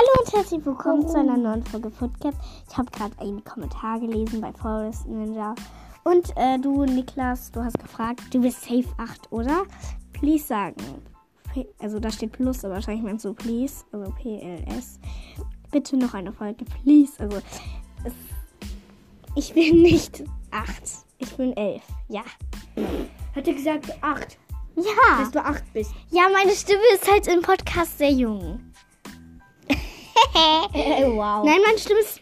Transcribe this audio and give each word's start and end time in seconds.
und 0.00 0.32
herzlich 0.32 0.64
willkommen 0.64 1.08
zu 1.08 1.18
einer 1.18 1.36
neuen 1.36 1.64
Folge 1.64 1.90
Podcast. 1.90 2.38
Ich 2.70 2.78
habe 2.78 2.90
gerade 2.90 3.18
einen 3.18 3.42
Kommentar 3.42 3.98
gelesen 3.98 4.40
bei 4.40 4.52
Forest 4.52 5.06
Ninja. 5.08 5.54
Und 6.04 6.32
äh, 6.36 6.56
du, 6.58 6.84
Niklas, 6.84 7.50
du 7.50 7.64
hast 7.64 7.78
gefragt, 7.78 8.22
du 8.32 8.40
bist 8.40 8.62
Safe 8.62 8.86
8, 8.96 9.32
oder? 9.32 9.64
Please 10.12 10.46
sagen. 10.46 10.76
Also 11.80 11.98
da 11.98 12.10
steht 12.12 12.32
Plus, 12.32 12.64
aber 12.64 12.74
wahrscheinlich 12.74 13.02
meinst 13.02 13.24
du 13.24 13.34
Please, 13.34 13.84
also 13.90 14.12
PLS. 14.12 15.00
Bitte 15.72 15.96
noch 15.96 16.14
eine 16.14 16.32
Folge, 16.32 16.64
please. 16.64 17.12
Also 17.18 17.38
es, 18.04 18.12
ich 19.34 19.52
bin 19.52 19.82
nicht 19.82 20.22
8, 20.52 20.68
ich 21.18 21.36
bin 21.36 21.56
11. 21.56 21.82
Ja. 22.08 22.22
Hat 23.34 23.48
er 23.48 23.54
gesagt 23.54 23.92
8, 24.00 24.38
Ja. 24.76 25.18
dass 25.18 25.32
du 25.32 25.44
8 25.44 25.72
bist? 25.72 25.92
Ja, 26.10 26.22
meine 26.32 26.52
Stimme 26.52 26.82
ist 26.94 27.10
halt 27.10 27.26
im 27.26 27.42
Podcast 27.42 27.98
sehr 27.98 28.12
jung. 28.12 28.60
wow. 31.14 31.44
Nein, 31.44 31.58
meine 31.64 31.78
Stimme 31.78 32.00
ist. 32.00 32.20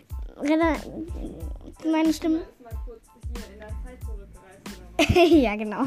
Meine 1.84 2.12
Stimme. 2.12 2.40
ja, 5.14 5.56
genau. 5.56 5.84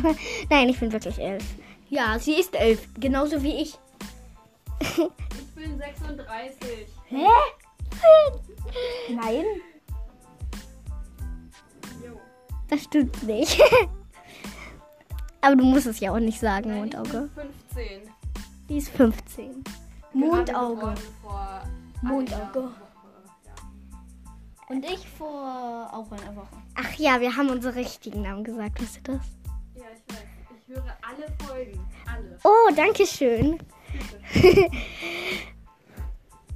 Nein, 0.49 0.69
ich 0.69 0.79
bin 0.79 0.91
wirklich 0.91 1.17
elf. 1.19 1.43
Ja, 1.89 2.19
sie 2.19 2.33
ist 2.35 2.55
11, 2.55 2.87
genauso 2.99 3.41
wie 3.41 3.61
ich. 3.61 3.77
Ich 4.79 5.55
bin 5.55 5.77
36. 5.77 6.87
Hä? 7.05 7.25
Nein. 9.09 9.43
Jo. 12.05 12.19
Das 12.69 12.83
stimmt 12.83 13.23
nicht. 13.23 13.59
Aber 15.41 15.55
du 15.55 15.63
musst 15.63 15.87
es 15.87 15.99
ja 15.99 16.11
auch 16.11 16.19
nicht 16.19 16.39
sagen, 16.39 16.69
Nein, 16.69 16.87
ich 16.89 16.95
Mondauge. 16.95 17.29
bin 17.35 17.49
15. 17.73 18.13
Die 18.69 18.77
ist 18.77 18.89
15. 18.89 19.63
Mondauge. 20.13 20.93
Mondauge. 22.01 22.71
Ja. 23.45 23.53
Und 24.69 24.85
ich 24.85 25.07
vor 25.09 25.89
auch 25.91 26.11
einer 26.11 26.35
Woche. 26.35 26.55
Ach 26.75 26.93
ja, 26.95 27.19
wir 27.19 27.35
haben 27.35 27.49
unsere 27.49 27.75
richtigen 27.75 28.21
Namen 28.21 28.43
gesagt. 28.43 28.79
Wisst 28.81 28.97
ihr 28.97 29.03
das? 29.03 29.21
ja, 29.75 29.83
ich 29.93 30.13
weiß. 30.13 30.23
Ich 30.57 30.75
höre 30.75 30.97
alle 31.01 31.27
Folgen. 31.45 31.79
Alle. 32.05 32.39
Oh, 32.43 32.69
danke 32.75 33.05
schön. 33.05 33.59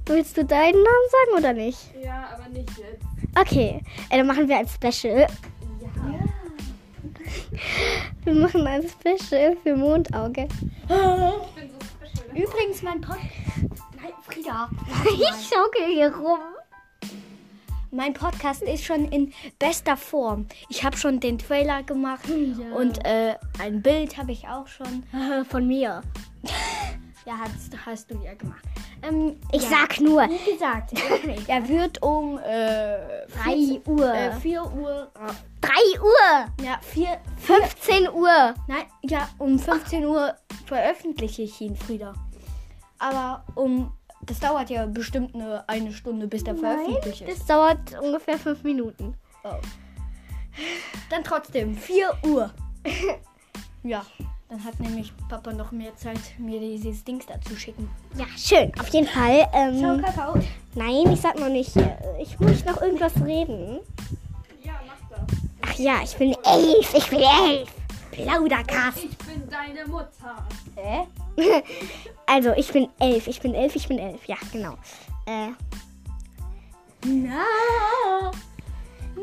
Willst 0.06 0.36
du 0.36 0.44
deinen 0.44 0.82
Namen 0.82 1.08
sagen 1.10 1.38
oder 1.38 1.52
nicht? 1.54 1.78
Ja, 2.02 2.28
aber 2.34 2.48
nicht 2.50 2.70
jetzt. 2.76 3.04
Okay, 3.38 3.80
äh, 4.10 4.18
dann 4.18 4.26
machen 4.26 4.48
wir 4.48 4.58
ein 4.58 4.68
Special. 4.68 5.20
Ja. 5.20 5.28
Wir 8.24 8.34
machen 8.34 8.66
ein 8.66 8.82
Special 8.88 9.56
für 9.62 9.76
Mondauge. 9.76 10.46
Ich 10.46 10.88
bin 10.88 11.70
so 11.70 11.78
special. 11.96 12.28
Übrigens, 12.34 12.82
mein 12.82 13.00
Pod. 13.00 13.16
Frieda. 14.34 14.68
Ich 15.04 15.48
schaukel 15.48 15.86
hier 15.92 16.14
rum. 16.14 16.40
Mein 17.92 18.12
Podcast 18.12 18.62
ist 18.62 18.84
schon 18.84 19.04
in 19.12 19.32
bester 19.60 19.96
Form. 19.96 20.46
Ich 20.68 20.82
habe 20.82 20.96
schon 20.96 21.20
den 21.20 21.38
Trailer 21.38 21.84
gemacht 21.84 22.24
und 22.76 23.04
äh, 23.06 23.36
ein 23.60 23.80
Bild 23.82 24.16
habe 24.16 24.32
ich 24.32 24.48
auch 24.48 24.66
schon. 24.66 25.04
Von 25.48 25.68
mir. 25.68 26.02
Ja, 27.24 27.38
hast, 27.38 27.86
hast 27.86 28.10
du 28.10 28.20
ja 28.24 28.34
gemacht. 28.34 28.64
Ähm, 29.02 29.36
Ich 29.52 29.62
ja. 29.62 29.68
sag 29.70 30.00
nur 30.00 30.22
Wie 30.22 30.52
gesagt, 30.52 30.92
er 31.46 31.68
wird 31.68 32.02
um 32.02 32.38
äh, 32.38 33.26
3 33.44 33.80
Uhr. 33.86 34.12
Äh, 34.12 34.32
4 34.32 34.64
Uhr. 34.74 35.10
3 35.60 36.00
Uhr. 36.00 36.64
Ja, 36.64 36.80
4. 36.82 37.20
15 37.38 38.08
Uhr. 38.08 38.54
Nein, 38.66 38.84
ja, 39.02 39.28
um 39.38 39.58
15 39.58 40.04
Uhr 40.04 40.34
veröffentliche 40.66 41.42
ich 41.42 41.60
ihn, 41.60 41.76
Frieda. 41.76 42.12
Aber 42.98 43.44
um. 43.54 43.92
Das 44.26 44.40
dauert 44.40 44.70
ja 44.70 44.86
bestimmt 44.86 45.34
eine, 45.34 45.68
eine 45.68 45.92
Stunde, 45.92 46.26
bis 46.26 46.44
der 46.44 46.56
veröffentlicht 46.56 47.22
ist. 47.22 47.40
Das 47.40 47.46
dauert 47.46 47.78
ungefähr 48.02 48.38
5 48.38 48.62
Minuten. 48.64 49.14
Oh. 49.44 49.54
Dann 51.10 51.22
trotzdem, 51.24 51.76
4 51.76 52.12
Uhr. 52.26 52.50
ja, 53.82 54.04
dann 54.48 54.64
hat 54.64 54.78
nämlich 54.80 55.12
Papa 55.28 55.52
noch 55.52 55.72
mehr 55.72 55.94
Zeit, 55.96 56.20
mir 56.38 56.60
dieses 56.60 57.04
Dings 57.04 57.26
da 57.26 57.40
zu 57.40 57.56
schicken. 57.56 57.90
Ja, 58.16 58.26
schön. 58.36 58.72
Auf 58.78 58.88
jeden 58.88 59.06
Fall. 59.08 59.48
Ähm, 59.52 60.00
Kakao. 60.02 60.34
nein, 60.74 61.12
ich 61.12 61.20
sag 61.20 61.38
noch 61.38 61.48
nicht. 61.48 61.76
äh, 61.76 61.96
Ich 62.20 62.38
muss 62.38 62.64
noch 62.64 62.80
irgendwas 62.80 63.12
reden. 63.24 63.80
Ja, 64.62 64.74
mach 64.86 65.08
das. 65.10 65.38
Ach 65.62 65.74
ja, 65.78 65.94
ich 66.04 66.16
bin 66.16 66.34
elf. 66.44 66.94
Ich 66.94 67.10
bin 67.10 67.20
elf. 67.20 67.68
Plaudercast. 68.14 69.04
Ich 69.04 69.18
bin 69.18 69.48
deine 69.48 69.86
Mutter. 69.86 70.46
Hä? 70.76 71.06
Also, 72.26 72.52
ich 72.56 72.72
bin 72.72 72.88
elf. 72.98 73.26
Ich 73.26 73.40
bin 73.40 73.54
elf. 73.54 73.76
Ich 73.76 73.86
bin 73.86 73.98
elf. 73.98 74.24
Ja, 74.26 74.36
genau. 74.50 74.74
Äh, 75.26 75.48
Na. 77.06 77.44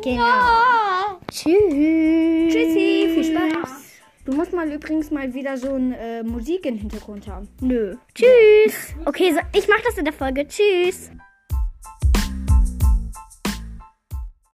genau. 0.03 1.19
Tschüss. 1.31 2.53
Tschüssi, 2.53 3.09
viel 3.13 3.23
Spaß. 3.23 3.69
Du 4.23 4.33
musst 4.33 4.53
mal 4.53 4.71
übrigens 4.71 5.09
mal 5.09 5.33
wieder 5.33 5.57
so 5.57 5.73
ein 5.73 5.93
äh, 5.93 6.21
Musik 6.21 6.65
im 6.67 6.77
Hintergrund 6.77 7.27
haben. 7.27 7.47
Nö. 7.59 7.95
Tschüss. 8.13 8.93
Okay, 9.05 9.33
so, 9.33 9.39
ich 9.57 9.67
mach 9.67 9.81
das 9.83 9.97
in 9.97 10.05
der 10.05 10.13
Folge. 10.13 10.47
Tschüss. 10.47 11.09